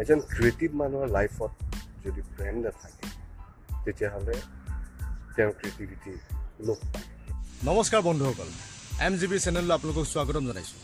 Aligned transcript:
এজন 0.00 0.20
ক্ৰিয়েটিভ 0.20 0.70
মানুহৰ 0.80 1.08
লাইফত 1.08 1.52
যদি 2.04 2.20
প্ৰেম 2.36 2.54
নাথাকে 2.64 3.04
তেতিয়াহ'লে 3.84 4.36
তেওঁৰ 5.36 5.52
ক্ৰিয়েটিভিটি 5.58 6.12
লোপ 6.66 6.80
পায়। 6.92 7.08
নমস্কাৰ 7.64 8.02
বন্ধুসকল 8.02 8.48
এম 9.06 9.14
জি 9.16 9.26
বি 9.26 9.38
চেনেললৈ 9.38 9.74
আপোনালোকক 9.74 10.04
স্বাগতম 10.04 10.44
জনাইছোঁ। 10.46 10.80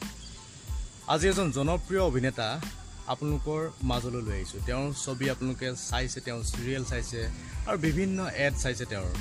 আজি 1.13 1.29
এজন 1.29 1.47
জনপ্ৰিয় 1.51 2.01
অভিনেতা 2.01 2.49
আপোনালোকৰ 3.07 3.61
মাজলৈ 3.83 4.23
লৈ 4.27 4.35
আহিছোঁ। 4.37 4.61
তেওঁৰ 4.67 4.93
ছবি 5.05 5.31
আপোনালোকে 5.31 5.69
চাইছে 5.91 6.19
তেওঁৰ 6.27 6.43
চিৰিয়েল 6.53 6.85
চাইছে 6.85 7.21
আৰু 7.67 7.79
বিভিন্ন 7.79 8.19
এড 8.45 8.55
চাইছে 8.63 8.85
তেওঁৰ। 8.85 9.13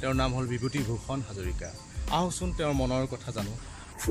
তেওঁৰ 0.00 0.14
নাম 0.14 0.30
হ'ল 0.34 0.46
বিভূতি 0.46 0.78
ভূষণ 0.78 1.18
হাজৰিকা। 1.28 1.68
আহকচোন 2.10 2.48
তেওঁৰ 2.58 2.74
মনৰ 2.80 3.06
কথা 3.14 3.30
জানো। 3.36 3.52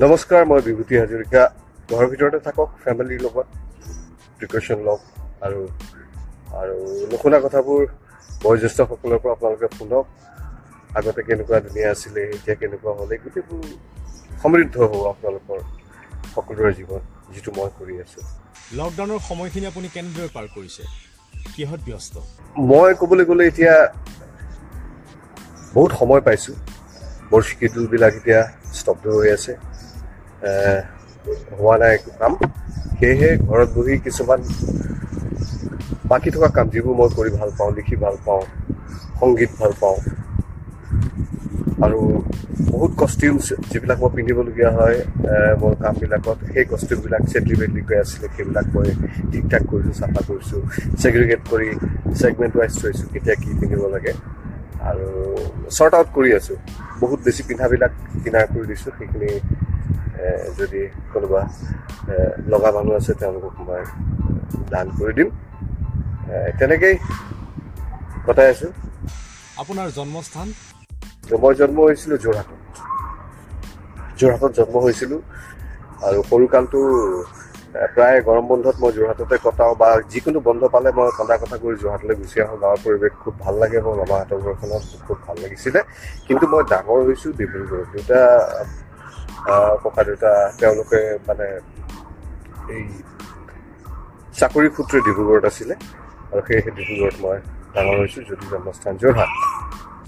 নমস্কাৰ 0.00 0.42
মই 0.50 0.60
বিভূতি 0.68 0.94
হাজৰিকা। 0.98 1.42
ঘৰৰ 1.90 2.06
ভিতৰতে 2.12 2.38
থাকক 2.46 2.68
ফেমিলিৰ 2.84 3.20
লগত 3.22 3.46
প্ৰিকশ্যন 4.38 4.78
লওক। 4.88 5.00
আৰু 5.46 5.60
আৰু 6.60 6.76
নুশুনা 7.10 7.38
কথাবোৰ 7.44 7.82
বয়োজ্যেষ্ঠসকলৰ 8.42 9.18
পৰা 9.22 9.32
আপোনালোকে 9.36 9.68
শুনক। 9.78 10.04
আগতে 10.98 11.20
কেনেকুৱা 11.28 11.58
ধুনীয়া 11.66 11.88
আছিলে 11.94 12.22
এতিয়া 12.36 12.56
কেনেকুৱা 12.60 12.92
হ'লে 12.98 13.16
গোটেইবোৰ 13.24 13.64
সমৃদ্ধ 14.42 14.76
হ'ব 14.90 15.02
আপোনালোকৰ 15.12 15.58
সকলোৰে 16.34 16.72
জীৱন 16.78 17.00
যিটো 17.34 17.50
মই 17.56 17.70
কৰি 17.78 17.94
আছোঁ। 18.04 18.24
লকডাউনৰ 18.78 19.20
সময়খিনি 19.28 19.66
আপুনি 19.72 19.88
কেনেদৰে 19.94 20.28
পাৰ 20.36 20.46
কৰিছে? 20.56 20.82
কিহত 21.54 21.80
ব্যস্ত? 21.88 22.14
মই 22.70 22.90
ক'বলৈ 23.00 23.24
গ'লে 23.30 23.44
এতিয়া 23.50 23.74
বহুত 25.74 25.92
সময় 26.00 26.22
পাইছোঁ। 26.26 26.56
মোৰ 27.30 27.42
চিকিউৰিটিবিলাক 27.48 28.12
এতিয়া 28.20 28.40
স্তব্ধ 28.78 29.04
হৈ 29.18 29.28
আছে। 29.36 29.52
হোৱা 31.58 31.76
নাই 31.82 31.92
একো 31.98 32.10
কাম। 32.20 32.32
সেয়েহে 32.98 33.30
ঘৰত 33.48 33.68
বহি 33.76 33.94
কিছুমান 34.06 34.40
বাকী 36.10 36.28
থকা 36.34 36.48
কাম 36.56 36.66
যিবোৰ 36.74 36.94
মই 37.00 37.08
কৰি 37.18 37.30
ভাল 37.38 37.50
পাওঁ 37.58 37.70
লিখি 37.78 37.96
ভাল 38.04 38.16
পাওঁ 38.26 38.42
সংগীত 39.20 39.50
ভাল 39.60 39.72
পাওঁ 39.80 39.98
আৰু 41.86 42.00
বহুত 42.72 42.92
কষ্টিউমছ 43.00 43.46
যিবিলাক 43.70 43.98
মই 44.02 44.10
পিন্ধিবলগীয়া 44.16 44.70
হয় 44.78 44.98
মোৰ 45.60 45.72
কামবিলাকত 45.82 46.38
সেই 46.52 46.64
কষ্টিউমবিলাক 46.72 47.22
চেটলি 47.32 47.54
বেটলি 47.60 47.82
গৈ 47.88 47.98
আছিলে 48.04 48.26
সেইবিলাক 48.36 48.66
মই 48.74 48.88
ঠিক 49.32 49.44
ঠাক 49.50 49.62
কৰিছোঁ 49.70 49.94
চাফা 50.00 50.20
কৰিছোঁ 50.28 50.60
ছেগ্ৰিগেট 51.00 51.42
কৰি 51.52 51.68
ছেগমেণ্ট 52.20 52.54
ৱাইজ 52.58 52.72
থৈছোঁ 52.80 53.06
কেতিয়া 53.12 53.36
কি 53.42 53.50
পিন্ধিব 53.60 53.82
লাগে 53.94 54.12
আৰু 54.90 55.06
শ্বৰ্ট 55.76 55.92
আউট 55.98 56.08
কৰি 56.16 56.30
আছোঁ। 56.38 56.56
বহুত 57.02 57.18
বেছি 57.26 57.42
পিন্ধাবিলাক 57.48 57.92
কিনাৰ 58.22 58.46
কৰি 58.52 58.66
দিছোঁ 58.70 58.92
সেইখিনি 58.98 59.30
যদি 60.58 60.80
কোনোবা 61.12 61.40
লগা 62.52 62.70
মানুহ 62.76 62.94
আছে 63.00 63.12
তেওঁলোকক 63.20 63.54
মই 63.68 63.82
দান 64.72 64.86
কৰি 64.98 65.12
দিম। 65.18 65.28
তেনেকেই 66.58 66.94
কটাই 68.26 68.48
আছোঁ 68.52 68.70
আপোনাৰ 69.62 69.88
জন্মস্থান? 69.98 70.48
মই 71.42 71.54
জন্ম 71.60 71.78
হৈছিলোঁ 71.88 72.18
যোৰহাটত। 72.24 72.60
যোৰহাটত 74.20 74.50
জন্ম 74.58 74.74
হৈছিলোঁ। 74.84 75.20
আৰু 76.06 76.18
সৰুকালটো 76.30 76.80
প্ৰায় 77.94 78.18
গৰম 78.28 78.44
বন্ধত 78.52 78.76
মই 78.82 78.90
যোৰহাটতে 78.96 79.36
কটাওঁ 79.46 79.74
বা 79.82 79.88
যিকোনো 80.12 80.38
বন্ধ 80.48 80.62
পালে 80.74 80.88
মই 80.98 81.10
কন্দা 81.18 81.36
কথা 81.42 81.56
কৰি 81.62 81.74
যোৰহাটলৈ 81.82 82.14
গুচি 82.20 82.36
আহোঁ। 82.44 82.58
গাঁৱৰ 82.62 82.78
পৰিৱেশ 82.84 83.12
খুব 83.22 83.34
ভাল 83.44 83.54
লাগে 83.62 83.78
মোৰ 83.86 83.94
মামাহঁতৰ 84.02 84.38
ঘৰখনত 84.44 84.84
খুব 85.06 85.16
ভাল 85.26 85.36
লাগিছিলে। 85.44 85.80
কিন্তু 86.26 86.44
মই 86.52 86.62
ডাঙৰ 86.72 87.00
হৈছোঁ 87.08 87.32
ডিব্ৰুগড়ত 87.40 87.86
দেউতা 87.94 88.20
আহ, 89.52 89.74
ককা 89.84 90.02
দেউতা 90.08 90.30
তেওঁলোকে 90.60 91.00
মানে 91.28 91.46
এই 92.74 92.82
চাকৰি 94.38 94.68
সূত্ৰে 94.76 94.98
ডিব্ৰুগড়ত 95.06 95.44
আছিলে। 95.50 95.74
আৰু 96.32 96.42
সেয়েহে 96.46 96.70
ডিব্ৰুগড়ত 96.70 97.16
মই। 97.20 97.38
ডাঙৰ 97.74 97.98
হৈছোঁ 97.98 98.22
যদি 98.28 98.46
জন্মস্থান 98.50 98.96
যোৰহাট 98.96 99.30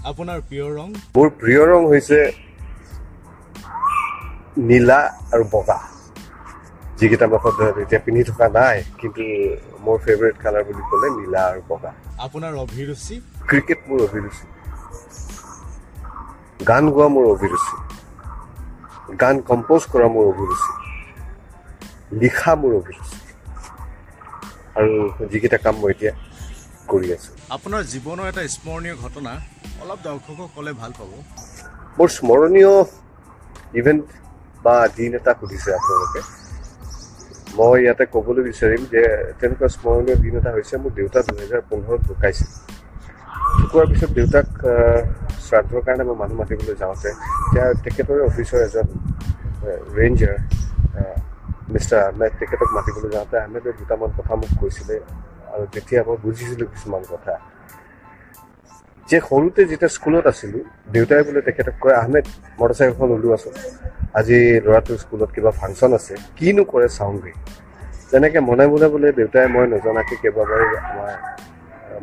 আপোনাৰ 0.05 0.41
প্ৰিয় 0.41 0.67
ৰং? 0.77 0.89
মোৰ 1.17 1.29
প্ৰিয় 1.31 1.63
ৰং 1.67 1.87
হৈছে 1.89 2.33
নীলা 4.57 5.19
আৰু 5.33 5.45
বগা। 5.53 5.79
যিকেইটা 6.97 7.27
মই 7.27 7.39
সদ্যহতে 7.43 7.83
এতিয়া 7.83 8.01
পিন্ধি 8.05 8.25
থকা 8.25 8.49
নাই 8.49 8.83
কিন্তু 8.99 9.23
মোৰ 9.85 9.99
ফেভৰেট 9.99 10.37
কালাৰ 10.37 10.65
বুলি 10.65 10.83
ক'লে 10.91 11.09
নীলা 11.21 11.43
আৰু 11.47 11.61
বগা। 11.69 11.93
আপোনাৰ 12.19 12.55
অভিৰুচি? 12.55 13.21
ক্ৰিকেট 13.47 13.79
মোৰ 13.89 14.01
অভিৰুচি। 14.01 14.45
গান 16.69 16.91
গোৱা 16.91 17.09
মোৰ 17.09 17.25
অভিৰুচি। 17.25 17.75
গান 19.21 19.41
কম্প'জ 19.41 19.83
কৰা 19.93 20.09
মোৰ 20.09 20.25
অভিৰুচি। 20.25 20.73
লিখা 22.13 22.55
মোৰ 22.55 22.73
অভিৰুচি। 22.75 23.30
আৰু 24.81 24.95
যিকেইটা 25.31 25.59
কাম 25.65 25.75
মই 25.83 25.91
এতিয়া 25.95 26.13
কৰি 26.91 27.09
আছোঁ। 27.17 27.33
আপোনাৰ 27.57 27.83
জীৱনৰ 27.93 28.27
এটা 28.33 28.43
স্মৰণীয় 28.57 28.97
ঘটনা 29.05 29.33
অলপ 29.83 29.99
দৰ্শকক 30.07 30.49
ক'লে 30.57 30.73
ভাল 30.81 30.93
পাব। 30.99 31.11
মোৰ 31.99 32.09
স্মৰণীয় 32.19 32.73
ইভেণ্ট 33.81 34.05
বা 34.65 34.77
দিন 34.99 35.11
এটা 35.19 35.33
সুধিছে 35.41 35.71
আপোনালোকে। 35.79 36.21
মই 37.59 37.79
ইয়াতে 37.85 38.05
ক'বলৈ 38.15 38.43
বিচাৰিম 38.49 38.83
যে 38.95 39.03
তেনেকুৱা 39.41 39.69
স্মৰণীয় 39.77 40.17
দিন 40.25 40.35
এটা 40.41 40.51
হৈছে 40.57 40.75
মোৰ 40.83 40.93
দেউতা 40.99 41.21
দুহেজাৰ 41.29 41.63
পোন্ধৰত 41.71 42.01
ঢুকাইছিল। 42.09 42.51
ঢুকোৱাৰ 43.59 43.87
পিছত 43.91 44.11
দেউতাক 44.19 44.49
শ্ৰাদ্ধৰ 45.47 45.81
কাৰণে 45.87 46.05
মই 46.09 46.17
মানুহ 46.23 46.37
মাতিবলৈ 46.41 46.75
যাওঁতে 46.83 47.11
এতিয়া 47.47 47.65
তেখেতৰে 47.85 48.23
অফিচৰ 48.31 48.61
এজন 48.69 48.87
ৰেঞ্জাৰ 49.97 50.37
মিষ্টাৰ 51.75 52.01
আহমেদ 52.09 52.33
তেখেতক 52.41 52.69
মাতিবলৈ 52.77 53.11
যাওঁতে 53.15 53.37
আহমেদে 53.43 53.71
দুটামান 53.81 54.11
কথা 54.19 54.33
মোক 54.41 54.53
কৈছিলে 54.61 54.97
আৰু 55.53 55.65
তেতিয়া 55.75 56.01
মই 56.07 56.17
বুজিছিলোঁ 56.25 56.67
কিছুমান 56.73 57.03
কথা। 57.13 57.35
যে 59.09 59.19
সৰুতে 59.29 59.63
যেতিয়া 59.71 59.91
স্কুলত 59.97 60.25
আছিলোঁ 60.33 60.63
দেউতাই 60.95 61.23
বোলে 61.27 61.41
তেখেতক 61.49 61.77
কয় 61.83 61.97
আহমেদ 62.03 62.25
মটৰচাইকেলখন 62.61 63.09
ওলোৱাচোন 63.17 63.55
আজি 64.19 64.39
ল'ৰাটোৰ 64.67 64.99
স্কুলত 65.05 65.29
কিবা 65.35 65.51
ফাংচন 65.61 65.91
আছে 65.99 66.15
কিনো 66.39 66.63
কৰে 66.73 66.89
চাওঁগৈ 66.99 67.35
তেনেকৈ 68.11 68.41
মনে 68.51 68.65
মনে 68.73 68.87
বোলে 68.93 69.09
দেউতাই 69.19 69.47
মই 69.55 69.65
নজনাকৈ 69.73 70.17
কেইবাবাৰো 70.23 70.67
আমাৰ 70.91 71.13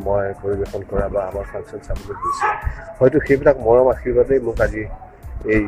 মই 0.06 0.26
পৰিৱেশন 0.42 0.82
কৰা 0.90 1.06
বা 1.14 1.22
আমাৰ 1.30 1.46
ফাংচন 1.52 1.80
চাবলৈ 1.88 2.16
গৈছে। 2.22 2.48
হয়তো 3.00 3.18
সেইবিলাক 3.28 3.58
মৰম 3.66 3.88
আশীৰ্বাদেই 3.94 4.40
মোক 4.48 4.58
আজি 4.66 4.84
এই 5.56 5.66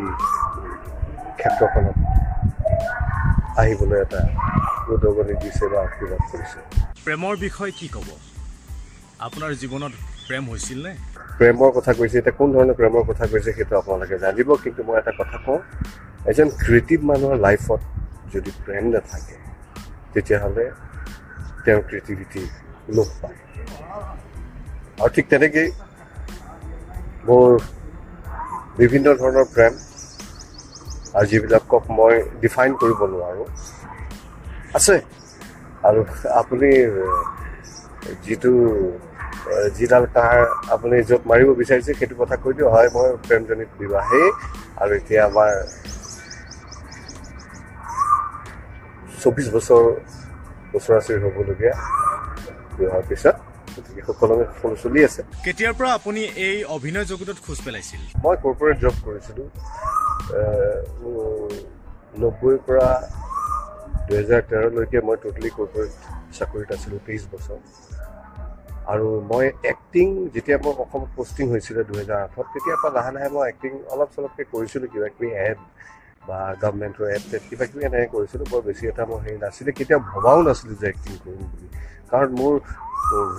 ক্ষেত্ৰখনত 1.39 1.97
আহিবলৈ 3.61 3.97
এটা 4.05 4.21
উদগনি 4.93 5.35
দিছে 5.43 5.65
বা 5.71 5.77
আশীৰ্বাদ 5.87 6.21
কৰিছে। 6.31 6.59
প্ৰেমৰ 7.05 7.33
বিষয়ে 7.45 7.71
কি 7.79 7.87
ক'ব? 7.95 8.07
আপোনাৰ 9.27 9.51
জীৱনত 9.61 9.93
প্ৰেম 10.27 10.43
হৈছিল 10.51 10.79
নে? 10.85 10.93
প্ৰেমৰ 11.39 11.69
কথা 11.77 11.91
কৈছে 11.99 12.15
এতিয়া 12.21 12.35
কোন 12.39 12.47
ধৰণৰ 12.55 12.75
প্ৰেমৰ 12.79 13.03
কথা 13.09 13.25
কৈছে 13.31 13.49
সেইটো 13.57 13.73
আপোনালোকে 13.81 14.15
জানিব 14.23 14.49
কিন্তু 14.63 14.81
মই 14.87 14.95
এটা 15.01 15.11
কথা 15.21 15.37
কওঁ 15.45 15.59
এজন 16.31 16.47
ক্ৰিয়েটিভ 16.61 16.99
মানুহৰ 17.09 17.37
লাইফত 17.45 17.81
যদি 18.33 18.51
প্ৰেম 18.65 18.85
নাথাকে 18.93 19.35
তেতিয়াহ'লে 20.13 20.65
তেওঁৰ 21.65 21.81
ক্ৰিয়েটিভিটি 21.89 22.41
লোপ 22.95 23.09
পায়। 23.21 23.37
আৰু 25.01 25.09
ঠিক 25.15 25.25
তেনেকেই 25.31 25.69
মোৰ 27.27 27.49
বিভিন্ন 28.79 29.07
ধৰণৰ 29.21 29.47
প্ৰেম 29.55 29.73
আৰু 31.17 31.25
যিবিলাকক 31.31 31.83
মই 31.97 32.13
ডিফাইন 32.43 32.71
কৰিব 32.81 32.99
নোৱাৰোঁ। 33.13 33.47
আছে। 34.77 34.95
আৰু 35.87 35.99
আপুনি 36.41 36.69
যিটো 38.25 38.51
যিডাল 39.77 40.05
কাৰ 40.15 40.37
আপুনি 40.75 40.95
য'ত 41.09 41.21
মাৰিব 41.31 41.49
বিচাৰিছে 41.61 41.91
সেইটো 41.99 42.15
কথা 42.21 42.35
কৈ 42.43 42.51
দিওঁ 42.57 42.69
হয় 42.75 42.89
মই 42.95 43.07
প্ৰেমজনিত 43.27 43.71
বিবাহেই। 43.81 44.27
আৰু 44.81 44.91
এতিয়া 44.99 45.21
আমাৰ 45.29 45.51
চৌবিছ 49.21 49.47
বছৰ 49.55 49.83
ওচৰা-ওচৰি 50.77 51.17
হ'বলগীয়া 51.25 51.73
বিবাহৰ 52.77 53.03
পিছত। 53.09 53.35
গতিকে 53.75 54.01
সকলোৰে 54.09 54.43
সকলো 54.53 54.75
চলি 54.83 54.99
আছে। 55.07 55.21
কেতিয়াৰ 55.45 55.73
পৰা 55.79 55.89
আপুনি 55.99 56.21
এই 56.47 56.57
অভিনয় 56.77 57.05
জগতত 57.11 57.37
খোজ 57.45 57.57
পেলাইছিল? 57.65 58.01
মই 58.23 58.35
কৰ্পৰেট 58.43 58.77
জব 58.83 58.95
কৰিছিলোঁ। 59.05 59.47
নব্বৈৰ 62.21 62.57
পৰা 62.67 62.87
দুহেজাৰ 64.07 64.41
তেৰলৈকে 64.49 64.99
মই 65.07 65.17
ট'টেলি 65.23 65.49
কৰ্পৰেট 65.57 65.91
চাকৰিত 66.37 66.69
আছিলোঁ 66.75 66.99
তেইছ 67.07 67.23
বছৰ। 67.33 67.59
আৰু 68.93 69.07
মই 69.31 69.45
এক্টিং 69.71 70.07
যেতিয়া 70.35 70.57
মই 70.65 70.73
অসমত 70.83 71.09
পষ্টিং 71.17 71.45
হৈছিলে 71.53 71.81
দুহেজাৰ 71.89 72.19
আঠত 72.27 72.45
তেতিয়াৰ 72.53 72.77
পৰা 72.81 72.91
লাহে 72.97 73.11
লাহে 73.15 73.29
মই 73.35 73.45
এক্টিং 73.51 73.71
অলপ 73.93 74.09
চলপকৈ 74.15 74.43
কৰিছিলোঁ 74.53 74.89
কিবা 74.93 75.07
কিবি 75.13 75.29
এড 75.47 75.59
বা 76.27 76.39
গভমেণ্টৰ 76.63 77.05
এড 77.15 77.23
টেড 77.29 77.43
কিবা 77.49 77.65
কিবি 77.69 77.81
এনেকৈ 77.89 78.07
কৰিছিলোঁ 78.15 78.45
বৰ 78.51 78.61
বেছি 78.67 78.83
এটা 78.91 79.03
মই 79.09 79.19
হেৰি 79.25 79.37
নাছিলে 79.43 79.71
কেতিয়াও 79.77 80.01
ভবাও 80.11 80.39
নাছিলোঁ 80.47 80.77
যে 80.81 80.87
এক্টিং 80.93 81.13
কৰিম 81.23 81.43
বুলি। 81.51 81.67
কাৰণ 82.11 82.29
মোৰ 82.39 82.53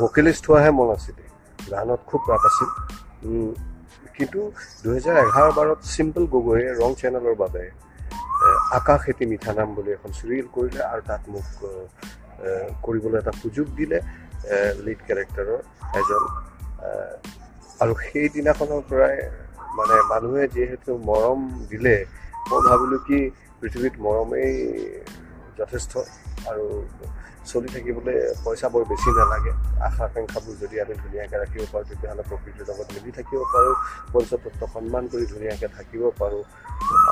ভকেলিষ্ট 0.00 0.44
হোৱাহে 0.50 0.70
মন 0.78 0.88
আছিলে। 0.96 1.24
গানত 1.72 2.00
খুব 2.10 2.20
ৰাপ 2.30 2.42
আছিল। 2.50 2.68
কিন্তু 4.20 4.40
দুহেজাৰ 4.84 5.16
এঘাৰ 5.20 5.50
বাৰত 5.58 5.80
চিম্পল 5.90 6.24
গগৈয়ে 6.32 6.68
ৰং 6.80 6.90
চেনেলৰ 7.00 7.36
বাবে 7.42 7.64
আকাশ 8.78 9.00
এটি 9.10 9.24
মিঠা 9.32 9.52
নাম 9.58 9.68
বুলি 9.76 9.90
এখন 9.92 10.10
চিৰিয়েল 10.18 10.46
কৰিলে 10.54 10.80
আৰু 10.88 11.02
তাত 11.08 11.22
মোক 11.32 11.46
কৰিবলৈ 12.84 13.18
এটা 13.22 13.32
সুযোগ 13.42 13.66
দিলে 13.78 13.98
লিড 14.84 15.00
কেৰেক্টাৰৰ 15.08 15.60
এজন 16.00 16.22
আৰু 17.80 17.92
সেইদিনাখনৰ 18.02 18.82
পৰাই 18.90 19.16
মানে 19.78 19.96
মানুহে 20.10 20.44
যিহেতু 20.56 20.96
মৰম 21.08 21.40
দিলে 21.70 21.94
মই 22.48 22.60
ভাবিলোঁ 22.68 23.00
কি 23.06 23.20
পৃথিৱীত 23.60 23.94
মৰমেই 24.06 24.54
যথেষ্ট 25.58 25.92
আৰু 26.50 26.66
চলি 27.46 27.68
থাকিবলৈ 27.74 28.16
পইচা 28.44 28.68
বৰ 28.68 28.82
বেছি 28.90 29.10
নালাগে। 29.18 29.52
আশা 29.86 30.02
আকাংক্ষাবোৰ 30.04 30.54
যদি 30.62 30.76
আমি 30.84 30.94
ধুনীয়াকৈ 31.02 31.36
ৰাখিব 31.42 31.62
পাৰোঁ 31.72 31.84
তেতিয়াহ'লে 31.90 32.24
প্ৰকৃতিৰ 32.30 32.64
লগত 32.70 32.88
মিলি 32.96 33.10
থাকিব 33.18 33.40
পাৰোঁ 33.52 33.74
পঞ্চতত্ব 34.12 34.62
সন্মান 34.74 35.04
কৰি 35.12 35.24
ধুনীয়াকৈ 35.32 35.68
থাকিব 35.78 36.02
পাৰোঁ 36.20 36.42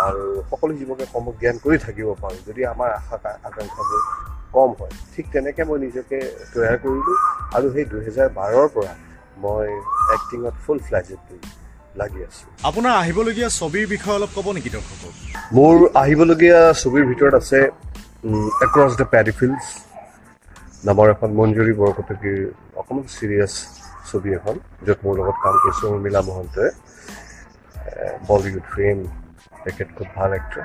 আৰু 0.06 0.22
সকলো 0.50 0.72
জীৱকে 0.80 1.04
সমজ্ঞান 1.14 1.56
কৰি 1.64 1.76
থাকিব 1.86 2.08
পাৰোঁ 2.22 2.38
যদি 2.48 2.60
আমাৰ 2.72 2.88
আশা 2.98 3.14
আকা- 3.16 3.38
আকাংক্ষাবোৰ 3.48 4.00
কম 4.54 4.70
হয়। 4.80 4.94
ঠিক 5.14 5.26
তেনেকৈ 5.32 5.64
মই 5.69 5.78
নিজকে 5.86 6.19
তৈয়াৰ 6.52 6.76
কৰিলোঁ 6.84 7.16
আৰু 7.56 7.66
সেই 7.75 7.84
দুহেজাৰ 7.92 8.28
বাৰৰ 8.38 8.66
পৰা 8.75 8.92
মই 9.44 9.69
এক্টিঙত 10.16 10.54
ফুল 10.64 10.78
ফ্লেজেডলি 10.86 11.38
লাগি 11.96 12.20
আছোঁ। 12.28 12.46
আপোনাৰ 12.69 12.94
আহিবলগীয়া 13.02 13.48
ছবিৰ 13.60 13.84
বিষয়ে 13.94 14.16
অলপ 14.19 14.30
ক'ব 14.36 14.46
নেকি 14.56 14.70
দৰ্শকক? 14.76 15.12
মোৰ 15.56 15.75
আহিবলগীয়া 16.02 16.58
ছবিৰ 16.82 17.04
ভিতৰত 17.10 17.34
আছে 17.42 17.58
এক্ৰছ 18.66 18.92
দ্য 19.00 19.06
পেডিফিল্ডছ 19.14 19.64
নামৰ 20.86 21.06
এখন 21.14 21.30
মঞ্জুৰী 21.38 21.72
বৰকটকীৰ 21.80 22.38
অকণমান 22.80 23.06
ছিৰিয়াছ 23.16 23.54
ছবি 24.08 24.30
এখন 24.38 24.54
য'ত 24.86 24.98
মোৰ 25.04 25.14
লগত 25.20 25.36
কাম 25.44 25.54
কৰিছে 25.62 25.84
উৰ্মিলা 25.92 26.20
মহন্তই। 26.28 26.70
বলিউড 28.28 28.64
ফ্ৰেম 28.72 28.98
তেখেত 29.64 29.88
খুব 29.96 30.08
ভাল 30.16 30.30
এক্টৰ 30.38 30.64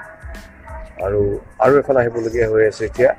আৰু 1.05 1.21
আৰু 1.65 1.73
এখন 1.81 1.95
আহিবলগীয়া 2.01 2.47
হৈ 2.51 2.63
আছে 2.71 2.83
এতিয়া। 2.89 3.11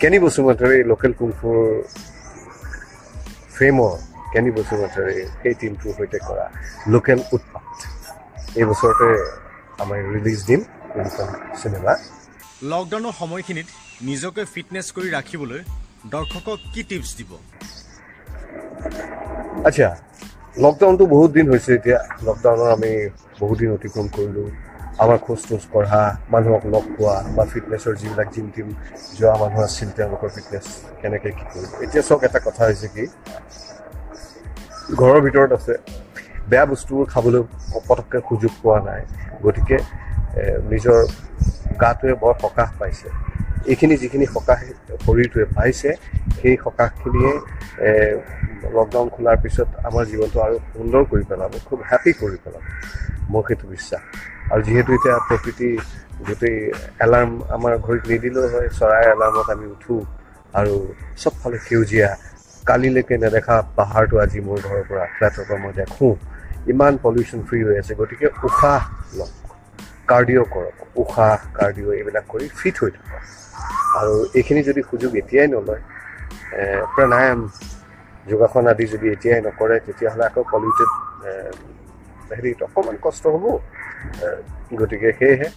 কেনি 0.00 0.18
বসুমতাৰী 0.24 0.78
লোকেল 0.90 1.12
কুংফুৰ 1.18 1.60
ফ্ৰেমৰ 3.54 3.92
কেনি 4.32 4.50
বসুমতাৰী 4.56 5.16
সেই 5.40 5.54
টিমটোৰ 5.60 5.92
সৈতে 5.98 6.18
কৰা 6.28 6.46
লোকেল 6.94 7.20
উৎপাত। 7.36 7.64
এই 8.58 8.64
বছৰতে 8.70 9.08
আমাৰ 9.82 9.98
ৰিলিজ 10.14 10.40
দিম 10.48 10.60
এইখন 11.00 11.28
চিনেমা 11.60 11.92
লকডাউনৰ 12.72 13.14
সময়খিনিত 13.20 13.68
নিজকে 14.08 14.42
ফিটনেছ 14.52 14.86
কৰি 14.96 15.08
ৰাখিবলৈ 15.16 15.60
দৰ্শকক 16.12 16.58
কি 16.74 16.82
টিপছ 16.90 17.10
দিব? 17.18 17.30
আচ্ছা 19.68 19.88
লকডাউনটো 20.64 21.04
বহুত 21.14 21.30
দিন 21.36 21.46
হৈছে 21.52 21.70
এতিয়া। 21.78 21.98
লকডাউনৰ 22.28 22.68
আমি 22.76 22.92
বহুত 23.40 23.56
দিন 23.62 23.70
অতিক্ৰম 23.76 24.06
কৰিলোঁ। 24.16 24.48
আমাৰ 25.02 25.18
খোজ 25.26 25.40
তোজ 25.48 25.62
কঢ়া 25.74 26.02
মানুহক 26.32 26.64
লগ 26.74 26.84
পোৱা 26.96 27.16
বা 27.36 27.44
ফিটনেছৰ 27.52 27.94
যিবিলাক 28.00 28.28
জিম 28.34 28.46
টিম 28.54 28.68
যোৱা 29.18 29.34
মানুহ 29.42 29.60
আছিল 29.68 29.88
তেওঁলোকৰ 29.98 30.28
ফিটনেছ 30.36 30.66
কেনেকৈ 31.00 31.32
কি 31.38 31.44
কৰিব 31.52 31.70
এতিয়া 31.84 32.02
চাওক 32.08 32.22
এটা 32.28 32.40
কথা 32.46 32.62
হৈছে 32.68 32.88
কি 32.94 33.04
ঘৰৰ 35.00 35.18
ভিতৰত 35.26 35.50
আছে। 35.58 35.74
বেয়া 36.50 36.66
বস্তুবোৰ 36.72 37.06
খাবলৈ 37.12 37.42
পটককৈ 37.88 38.20
সুযোগ 38.28 38.52
পোৱা 38.62 38.78
নাই। 38.88 39.02
গতিকে 39.44 39.76
নিজৰ 40.72 40.98
গাটোৱে 41.82 42.14
বৰ 42.22 42.34
সকাহ 42.44 42.68
পাইছে। 42.80 43.08
এইখিনি 43.70 43.94
যিখিনি 44.02 44.26
সকাহ 44.34 44.58
শৰীৰটোৱে 45.04 45.46
পাইছে 45.56 45.90
সেই 46.38 46.54
সকাহখিনিয়ে 46.64 47.32
লকডাউন 48.76 49.08
খোলাৰ 49.14 49.36
পিছত 49.42 49.68
আমাৰ 49.88 50.04
জীৱনটো 50.10 50.38
আৰু 50.46 50.56
সুন্দৰ 50.70 51.02
কৰি 51.10 51.24
পেলাব 51.30 51.50
খুব 51.68 51.78
হেপী 51.90 52.12
কৰি 52.22 52.38
পেলাব। 52.44 52.62
মোৰ 53.32 53.42
সেইটো 53.48 53.66
বিশ্বাস। 53.74 54.02
আৰু 54.52 54.60
যিহেতু 54.68 54.90
এতিয়া 54.96 55.16
প্ৰকৃতি 55.28 55.70
গোটেই 56.26 56.58
এলাৰ্ম 57.04 57.30
আমাৰ 57.56 57.72
ঘড়ীত 57.86 58.04
নিদিলেও 58.12 58.46
হয় 58.52 58.68
চৰাই 58.78 59.04
এলাৰ্মত 59.14 59.46
আমি 59.54 59.66
উঠোঁ 59.74 60.00
আৰু 60.54 60.74
চবফালে 61.22 61.58
সেউজীয়া 61.66 62.08
কালিলৈকে 62.64 63.14
নেদেখা 63.24 63.56
পাহাৰটো 63.78 64.16
আজি 64.24 64.40
মোৰ 64.46 64.58
ঘৰৰ 64.66 64.84
পৰা 64.90 65.04
ফ্লেটৰ 65.14 65.44
পৰা 65.48 65.58
মই 65.64 65.72
দেখোঁ। 65.78 66.12
ইমান 66.72 66.92
পলিউশ্যন 67.04 67.40
ফ্ৰী 67.48 67.60
হৈ 67.66 67.76
আছে 67.82 67.92
গতিকে 68.00 68.26
উশাহ 68.48 68.80
লওক 69.18 69.32
কাৰ্ডিঅ' 70.10 70.48
কৰক 70.54 70.76
উশাহ 71.02 71.38
কাৰ্ডিঅ' 71.58 71.94
এইবিলাক 71.98 72.24
কৰি 72.28 72.46
ফিট 72.58 72.82
হৈ 72.82 72.90
থাকক। 72.96 73.22
আৰু 73.98 74.14
এইখিনি 74.38 74.60
যদি 74.68 74.80
সুযোগ 74.90 75.10
এতিয়াই 75.22 75.48
নলয় 75.54 75.82
প্ৰাণায়াম 76.94 77.40
যোগাসন 78.30 78.64
আদি 78.72 78.84
যদি 78.94 79.06
এতিয়াই 79.14 79.40
নকৰে 79.46 79.76
তেতিয়াহ'লে 79.86 80.24
আকৌ 80.28 80.42
পলিউটেড 80.52 80.90
হেৰিত 82.36 82.60
অকণমান 82.66 82.96
কষ্ট 83.04 83.24
হ'ব। 83.34 83.44
গতিকে 84.80 85.08
সেয়েহে 85.18 85.48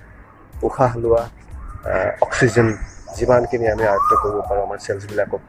উশাহ 0.67 0.91
লোৱা 1.03 1.23
অক্সিজেন 2.25 2.67
যিমানখিনি 3.17 3.65
আমি 3.73 3.83
আয়ত্ব 3.93 4.11
কৰিব 4.21 4.37
পাৰোঁ 4.49 4.63
আমাৰ 4.67 4.79
চেলছবিলাকক 4.87 5.41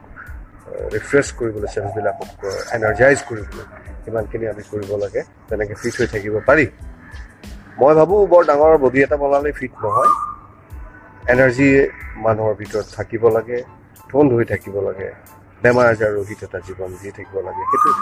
ৰিফ্ৰেছ 0.95 1.27
কৰিবলৈ 1.37 1.69
চেলছবিলাকক 1.75 2.27
এনাৰ্জাইজ 2.75 3.19
কৰিবলৈ 3.27 3.65
সিমানখিনি 4.03 4.45
আমি 4.53 4.63
কৰিব 4.71 4.91
লাগে 5.03 5.21
তেনেকৈ 5.47 5.75
ফিট 5.81 5.95
হৈ 5.99 6.07
থাকিব 6.13 6.35
পাৰি। 6.49 6.65
মই 7.79 7.93
ভাবোঁ 7.99 8.19
বৰ 8.31 8.43
ডাঙৰ 8.49 8.73
বডি 8.83 8.99
এটা 9.05 9.17
বনালে 9.21 9.51
ফিট 9.59 9.73
নহয়। 9.83 10.11
এনাৰ্জি 11.33 11.69
মানুহৰ 12.25 12.53
ভিতৰত 12.61 12.87
থাকিব 12.97 13.23
লাগে 13.37 13.57
ঠোন 14.09 14.25
হৈ 14.35 14.45
থাকিব 14.51 14.75
লাগে 14.87 15.09
বেমাৰ 15.63 15.85
আজাৰ 15.93 16.11
ৰহিত 16.19 16.39
এটা 16.47 16.59
জীৱন 16.67 16.91
যি 17.01 17.09
থাকিব 17.17 17.37
লাগে 17.47 17.63
fitness। 17.71 17.97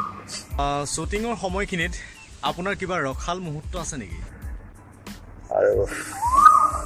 শ্বুটিঙৰ 0.93 1.35
সময়খিনিত 1.43 1.93
আপোনাৰ 2.49 2.73
কিবা 2.79 2.95
ৰখাল 3.09 3.37
মুহূৰ্ত 3.47 3.73
আছে 3.83 3.95
নেকি? 4.01 4.19
আৰু 5.59 5.73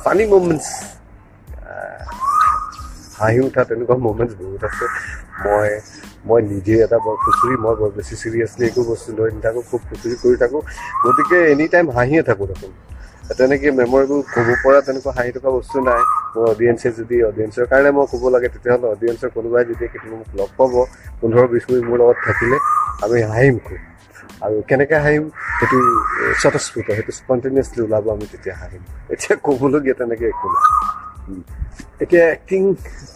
ফানী 0.04 0.24
মুমেণ্টছ 0.32 0.66
হাঁহি 3.20 3.40
উঠা 3.48 3.62
তেনেকুৱা 3.70 3.96
মুমেণ্টছ 4.08 4.34
বহুত 4.42 4.62
আছে। 4.70 4.86
মই 5.46 5.70
মই 6.28 6.40
নিজে 6.54 6.76
এটা 6.86 6.98
বৰ 7.06 7.16
খুচুৰি 7.24 7.56
মই 7.66 7.76
বৰ 7.80 7.90
বেছি 7.98 8.16
চিৰিয়াছলি 8.22 8.64
একো 8.70 8.82
বস্তু 8.92 9.10
লৈ 9.18 9.30
নাথাকোঁ 9.36 9.64
খুব 9.70 9.82
খুচুৰি 9.90 10.16
কৰি 10.24 10.36
থাকোঁ। 10.44 10.62
গতিকে 11.04 11.38
এনি 11.52 11.66
টাইম 11.74 11.86
হাঁহিয়ে 11.98 12.24
থাকোঁ 12.30 12.46
দেখোন। 12.52 12.72
তেনেকৈ 13.38 13.72
মেমৰিবোৰ 13.80 14.22
ক'ব 14.34 14.48
পৰা 14.64 14.80
তেনেকুৱা 14.88 15.12
হাঁহি 15.18 15.32
থকা 15.36 15.50
বস্তু 15.58 15.78
নাই। 15.90 16.02
মোৰ 16.34 16.46
অডিয়েঞ্চে 16.54 16.90
যদি 17.00 17.16
অডিয়েঞ্চৰ 17.30 17.66
কাৰণে 17.72 17.90
মই 17.98 18.06
ক'ব 18.12 18.24
লাগে 18.36 18.50
তেতিয়াহ'লে 18.54 18.88
অডিয়েঞ্চৰ 18.96 19.30
কোনোবাই 19.38 19.64
যদি 19.70 19.84
কেতিয়াবা 19.94 20.18
মোক 20.22 20.30
লগ 20.40 20.50
পাব 20.58 20.74
পোন্ধৰ 21.20 21.46
বিছ 21.54 21.64
মিনিট 21.70 21.86
মোৰ 21.90 21.98
লগত 22.02 22.18
থাকিলে 22.28 22.58
আমি 23.04 23.18
হাঁহিম 23.32 23.56
খুব। 23.68 23.80
আৰু 24.46 24.56
কেনেকৈ 24.70 24.98
হাঁহিম 25.06 25.26
সেইটো 25.60 25.78
স্বতঃস্ফূৰ্ত 26.42 26.88
সেইটো 26.98 27.12
স্পণ্টেনিয়াছলি 27.20 27.80
ওলাব 27.88 28.06
আমি 28.16 28.26
তেতিয়া 28.34 28.56
হাঁহিম। 28.62 28.84
এতিয়া 29.14 29.36
ক'বলগীয়া 29.46 29.96
তেনেকৈ 30.02 30.26
একো 30.34 30.48
নাই। 30.54 30.66
এতিয়া 32.04 32.26
এক্টিং 32.36 32.62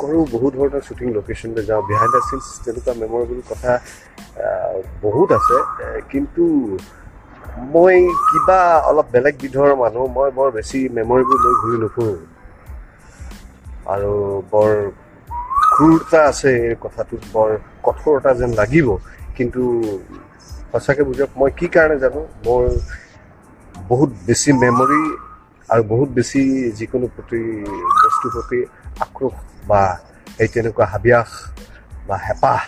কৰোঁ 0.01 0.23
বহু 0.33 0.47
ধৰণৰ 0.55 0.81
শ্বুটিং 0.87 1.07
লোকেশ্যনলৈ 1.17 1.63
যাওঁ। 1.69 1.81
বিহাইণ্ড 1.89 2.13
দ্য 2.15 2.21
চিনছ 2.29 2.45
তেনেকুৱা 2.65 2.93
মেমৰেবল 3.01 3.39
কথা 3.51 3.71
বহুত 5.05 5.29
আছে 5.39 5.57
কিন্তু 6.11 6.43
মই 7.53 7.97
কিবা 8.29 8.59
অলপ 8.89 9.07
বেলেগ 9.13 9.35
বিধৰ 9.43 9.71
মানুহ 9.81 10.03
মই 10.17 10.29
বৰ 10.37 10.49
বেছি 10.57 10.79
মেমৰিবোৰ 10.97 11.37
লৈ 11.45 11.53
ঘূৰি 11.61 11.77
নুফুৰোঁ। 11.83 12.17
আৰু 13.93 14.13
বৰ 14.51 14.71
ক্ৰুৰতা 15.73 16.19
আছে 16.31 16.51
এই 16.69 16.75
কথাটোত 16.85 17.23
বৰ 17.35 17.49
কঠোৰতা 17.85 18.31
যেন 18.39 18.51
লাগিব 18.59 18.87
কিন্তু 19.37 19.61
সঁচাকৈ 20.71 21.03
বুজক 21.09 21.29
মই 21.39 21.51
কি 21.59 21.67
কাৰণে 21.75 21.97
জানো 22.03 22.21
মোৰ 22.45 22.63
বহুত 23.75 24.11
বেছি 24.27 24.49
মেমৰি 24.63 25.01
আৰু 25.69 25.83
বহুত 25.93 26.09
বেছি 26.17 26.41
যিকোনো 26.77 27.05
প্ৰতি 27.15 27.41
বস্তুৰ 28.01 28.31
প্ৰতি 28.35 28.59
আক্ৰোশ 29.05 29.35
বা 29.69 29.81
এই 30.41 30.47
তেনেকুৱা 30.53 30.85
হাবিয়াস 30.93 31.31
বা 32.07 32.15
হেঁপাহ 32.25 32.61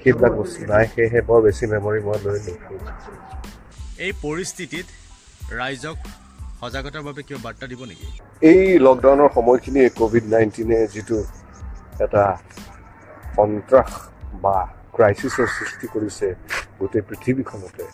সেইবিলাক 0.00 0.32
বস্তু 0.40 0.62
নাই 0.70 0.84
সেয়েহে 0.92 1.20
বৰ 1.28 1.38
বেছি 1.46 1.64
মেমৰি 1.72 2.00
মই 2.06 2.18
লৈ 2.24 2.38
নুফুৰোঁ। 2.46 2.82
এই 4.06 4.12
পৰিস্থিতিত 4.24 4.86
ৰাইজক 5.60 5.96
সজাগতাৰ 6.60 7.02
বাবে 7.06 7.22
কিবা 7.28 7.40
বাৰ্তা 7.46 7.66
দিব 7.70 7.80
নেকি? 7.90 8.08
এই 8.50 8.64
লকডাউনৰ 8.86 9.30
সময়খিনিয়ে 9.36 9.88
ক'ভিড 10.00 10.24
নাইণ্টিনে 10.34 10.78
যিটো 10.94 11.18
এটা 12.04 12.24
সন্ত্ৰাস 13.36 13.90
বা 14.44 14.56
ক্ৰাইচিছৰ 14.94 15.48
সৃষ্টি 15.56 15.86
কৰিছে 15.94 16.26
গোটেই 16.78 17.02
পৃথিৱীখনতে 17.08 17.84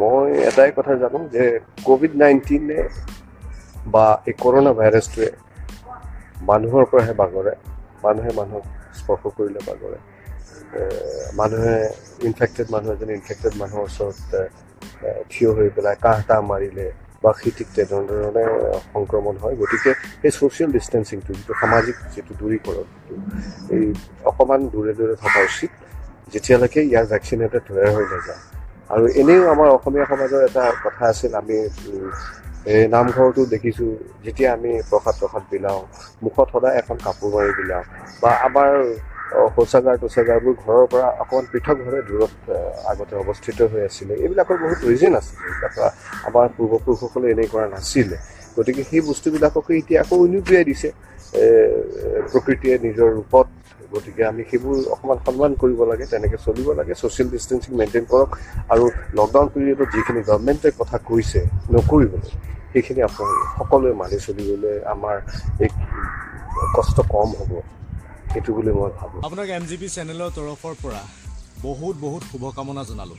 মই 0.00 0.28
এটাই 0.48 0.70
কথা 0.78 0.92
জানো 1.02 1.18
যে 1.34 1.44
ক'ভিড 1.88 2.12
নাইণ্টিনে 2.22 2.80
বা 3.94 4.06
এই 4.28 4.34
কৰোণা 4.42 4.72
ভাইৰাছটোৱে 4.80 5.30
মানুহৰ 6.50 6.84
পৰাহে 6.92 7.14
বাগৰে 7.22 7.54
মানুহে 8.04 8.30
মানুহক 8.40 8.64
স্পৰ্শ 8.98 9.22
কৰিলে 9.36 9.60
বাগৰে। 9.68 9.98
মানুহে 11.40 11.76
ইনফেক্টেড 12.28 12.66
মানুহ 12.74 12.88
এজন 12.96 13.10
ইনফেক্টেড 13.18 13.52
মানুহৰ 13.62 13.82
ওচৰত 13.88 14.30
থিয় 15.30 15.50
হৈ 15.56 15.68
পেলাই 15.76 15.96
কাহ 16.04 16.18
তাহ 16.28 16.40
মাৰিলে 16.50 16.86
বা 17.22 17.30
সি 17.38 17.48
ঠিক 17.58 17.68
তেনেধৰণে 17.76 18.44
সংক্ৰমণ 18.92 19.34
হয়। 19.42 19.54
গতিকে 19.60 19.90
সেই 20.20 20.32
ছ'চিয়েল 20.38 20.70
ডিষ্টেঞ্চিংটো 20.76 21.30
যিটো 21.38 21.54
সামাজিক 21.60 21.96
যিটো 22.12 22.32
দূৰীকৰণটো 22.40 23.14
এই 23.74 23.84
অকণমান 24.30 24.60
দূৰে 24.74 24.92
দূৰে 24.98 25.14
থকা 25.22 25.40
উচিত। 25.50 25.70
যেতিয়ালৈকে 26.32 26.80
ইয়াৰ 26.90 27.06
ভেকচিন 27.12 27.38
এটা 27.46 27.58
তৈয়াৰ 27.66 27.90
হৈ 27.96 28.06
নাযায়। 28.12 28.42
আৰু 28.94 29.04
এনেও 29.20 29.42
আমাৰ 29.54 29.68
অসমীয়া 29.76 30.06
সমাজৰ 30.12 30.40
এটা 30.48 30.64
কথা 30.84 31.02
আছিল 31.12 31.32
আমি 31.42 31.58
এই 32.74 32.82
নামঘৰটো 32.94 33.42
দেখিছোঁ 33.54 33.90
যেতিয়া 34.24 34.48
আমি 34.56 34.70
প্ৰসাদ 34.90 35.14
প্ৰসাদ 35.20 35.42
বিলাওঁ 35.52 35.82
মুখত 36.24 36.46
সদায় 36.52 36.74
এখন 36.80 36.96
কাপোৰ 37.06 37.28
মাৰি 37.34 37.52
বিলাওঁ 37.58 37.84
বা 38.22 38.30
আমাৰ 38.48 38.70
শৌচাগাৰ 39.54 39.96
টৌচাগাৰবোৰ 40.02 40.54
ঘৰৰ 40.62 40.84
পৰা 40.92 41.06
অকণমান 41.22 41.46
পৃথকভাৱে 41.52 42.00
দূৰত 42.08 42.34
আগতে 42.92 43.14
অৱস্থিত 43.22 43.58
হৈ 43.72 43.82
আছিলে। 43.88 44.12
এইবিলাকৰ 44.22 44.56
বহুত 44.62 44.80
ৰিজন 44.90 45.12
আছিলে 45.20 45.40
এইবিলাক 45.46 45.74
আমাৰ 46.28 46.46
পূৰ্বপুৰুষসকলে 46.56 47.26
এনেই 47.34 47.48
কৰা 47.52 47.66
নাছিলে। 47.74 48.16
গতিকে 48.56 48.82
সেই 48.90 49.02
বস্তুবিলাককে 49.08 49.72
এতিয়া 49.80 49.98
আকৌ 50.02 50.16
উনুকিয়াই 50.26 50.64
দিছে। 50.70 50.88
প্ৰকৃতিয়ে 52.32 52.74
নিজৰ 52.84 53.08
ৰূপত। 53.16 53.46
গতিকে 53.92 54.22
আমি 54.26 54.42
সেইবোৰ 54.44 54.76
অকণমান 54.94 55.18
সন্মান 55.26 55.52
কৰিব 55.60 55.80
লাগে 55.90 56.06
তেনেকৈ 56.10 56.38
চলিব 56.42 56.68
লাগে। 56.78 56.92
ছ'চিয়েল 56.94 57.28
ডিষ্টেঞ্চিং 57.34 57.70
মেইনটেইন 57.80 58.04
কৰক 58.12 58.30
আৰু 58.72 58.84
লকডাউন 59.18 59.48
পিৰিয়ডত 59.54 59.88
যিখিনি 59.94 60.20
গভমেণ্টে 60.30 60.68
কথা 60.80 60.96
কৈছে 61.04 61.40
নকৰিবলৈ 61.74 62.30
সেইখিনি 62.72 63.00
আপোনালোকে 63.08 63.46
সকলোৱে 63.54 63.92
মানি 64.00 64.18
চলিবলৈ 64.26 64.76
আমাৰ 64.92 65.16
এই 65.60 65.70
কষ্ট 66.76 66.96
কম 67.12 67.28
হ'ব। 67.38 67.52
সেইটো 68.36 68.52
বুলি 68.56 68.72
মই 68.76 68.90
ভাবোঁ। 68.98 69.18
আপোনাক 69.26 69.48
এম 69.58 69.64
জি 69.68 69.76
পি 69.80 69.88
চেনেলৰ 69.96 70.30
তৰফৰ 70.36 70.74
পৰা 70.82 71.02
বহুত 71.66 71.94
বহুত 72.04 72.22
শুভকামনা 72.30 72.82
জনালোঁ। 72.88 73.18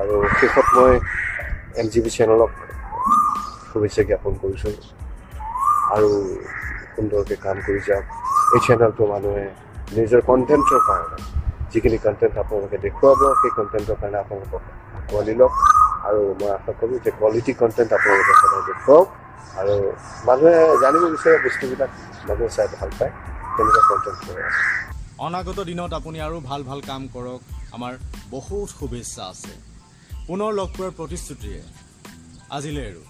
আৰু 0.00 0.14
শেষত 0.38 0.66
মই 0.76 0.92
এম 1.80 1.86
জি 1.92 1.98
বি 2.04 2.10
চেনেলক 2.16 2.50
শুভেচ্ছা 3.70 4.02
জ্ঞাপন 4.08 4.32
কৰিছোঁ। 4.42 4.72
আৰু 5.94 6.10
সুন্দৰকৈ 6.94 7.36
কাম 7.44 7.56
কৰি 7.66 7.80
যাওক। 7.88 8.04
এই 8.54 8.60
চেনেলটো 8.66 9.02
মানুহে 9.12 9.46
নিজৰ 9.96 10.20
কণ্টেণ্টৰ 10.28 10.80
কাৰণে 10.88 11.18
যিখিনি 11.72 11.98
কণ্টেণ্ট 12.04 12.34
আপোনালোকে 12.42 12.78
দেখুৱাব 12.84 13.20
সেই 13.40 13.52
কণ্টেণ্টৰ 13.58 13.96
কাৰণে 14.00 14.18
আপোনালোকক 14.22 14.62
আঁকোৱালি 14.98 15.34
লওক। 15.40 15.54
আৰু 16.08 16.20
মই 16.40 16.50
আশা 16.56 16.72
কৰোঁ 16.80 16.98
যে 17.04 17.10
কোৱালিটি 17.18 17.52
কণ্টেণ্ট 17.62 17.90
আপোনালোকে 17.98 18.34
সদায় 18.40 18.64
দেখুৱাওক। 18.68 19.08
আৰু 19.60 19.74
মানুহে 20.28 20.60
জানিব 20.82 21.02
বিচাৰে 21.14 21.38
বস্তুবিলাক 21.46 21.90
মানুহে 22.28 22.50
চাই 22.56 22.68
ভাল 22.76 22.90
পায়। 23.00 23.12
তেনেকুৱা 23.58 23.82
কণ্টেণ্ট 23.88 24.20
কৰে। 24.28 24.42
অনাগত 25.18 25.60
দিনত 25.60 25.92
আপুনি 25.92 26.20
আৰু 26.20 26.40
ভাল 26.40 26.62
ভাল 26.62 26.80
কাম 26.80 27.08
কৰক 27.08 27.40
আমাৰ 27.72 27.98
বহুত 28.30 28.68
শুভেচ্ছা 28.68 29.24
আছে। 29.24 29.54
পুনৰ 30.26 30.52
লগ 30.52 30.68
পোৱাৰ 30.76 30.90
প্ৰতিশ্ৰুতিৰে 30.90 31.62
আজিলৈ 32.50 32.86
আৰু 32.86 33.02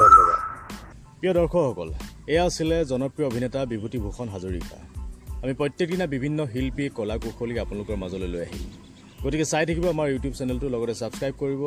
ধন্যবাদ। 0.00 0.40
প্ৰিয় 1.20 1.32
দৰ্শকসকল 1.34 1.92
এয়া 2.26 2.44
আছিলে 2.44 2.84
জনপ্ৰিয় 2.84 3.28
অভিনেতা 3.28 3.64
বিভূতিভূষণ 3.66 4.28
হাজৰিকা। 4.28 4.78
আমি 5.42 5.54
প্ৰত্যেক 5.54 5.90
দিনা 5.90 6.06
বিভিন্ন 6.06 6.46
শিল্পী 6.46 6.88
কলা 6.88 7.18
কৌশলী 7.18 7.58
আপোনালোকৰ 7.58 7.96
মাজলৈ 7.96 8.28
লৈ 8.28 8.40
আহিম। 8.40 8.70
গতিকে 9.24 9.44
চাই 9.44 9.66
থাকিব 9.66 9.88
আমাৰ 9.88 10.08
ইউটিউব 10.08 10.34
চেনেলটো 10.34 10.68
লগতে 10.68 10.94
ছাবস্ক্ৰাইব 10.94 11.34
কৰিব 11.38 11.62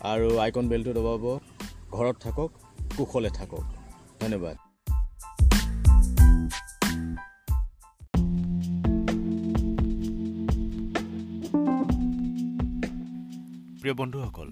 আৰু 0.00 0.38
আইকন 0.38 0.68
বেলটো 0.68 0.92
দবাব। 0.92 1.38
ঘৰত 1.92 2.16
থাকক 2.20 2.50
কুশলে 2.96 3.30
থাকক। 3.30 3.64
ধন্যবাদ। 4.20 4.67
প্ৰিয় 13.88 14.00
বন্ধুসকল 14.04 14.50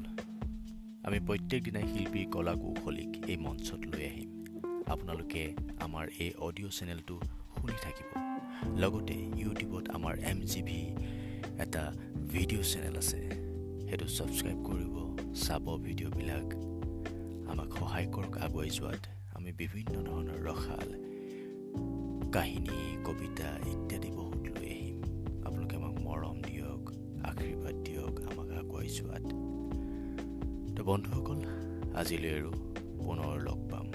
আমি 1.07 1.19
প্ৰত্যেক 1.29 1.61
দিনাই 1.67 1.87
শিল্পী 1.93 2.23
কলা 2.35 2.53
কৌশলীক 2.63 3.11
এই 3.31 3.37
মঞ্চত 3.47 3.81
লৈ 3.91 4.03
আহিম। 4.11 4.31
আপোনালোকে 4.93 5.43
আমাৰ 5.87 6.05
এই 6.25 6.31
অডিঅ' 6.47 6.73
চেনেলটো 6.79 7.17
শুনি 7.57 7.77
থাকিব। 7.85 8.09
লগতে 8.83 9.17
ইউটিউবত 9.43 9.85
আমাৰ 9.97 10.15
এম 10.31 10.39
জি 10.51 10.61
ভি 10.69 10.81
এটা 11.65 11.83
ভিডিঅ' 12.33 12.67
চেনেল 12.73 12.97
আছে। 13.03 13.21
সেইটো 13.87 14.07
ছাবস্ক্ৰাইব 14.17 14.59
কৰিব 14.69 14.95
চাব 15.45 15.67
ভিডিঅ'বিলাক। 15.87 16.47
আমাক 17.53 17.69
সহায় 17.79 18.09
কৰক 18.15 18.35
আগুৱাই 18.47 18.71
যোৱাত 18.79 19.03
আমি 19.37 19.51
বিভিন্ন 19.61 19.95
ধৰণৰ 20.09 20.39
ৰসাল 20.49 20.89
কাহিনী 22.35 22.79
কবিতা 23.07 23.49
ইত্যাদি 23.73 24.11
বহুত 24.19 24.43
লৈ 24.55 24.69
আহিম। 24.77 24.99
আপোনালোকে 25.47 25.75
আমাক 25.81 25.95
মৰম 26.07 26.37
দিয়ক 26.49 26.83
আশীৰ্বাদ 27.31 27.77
যোৱাত 28.97 29.25
তো 30.77 30.81
বন্ধুসকল 30.85 31.39
আজিলৈ 32.01 32.31
আৰু 32.39 32.51
পুনৰ 33.05 33.33
লগ 33.47 33.59
পাম। 33.71 33.87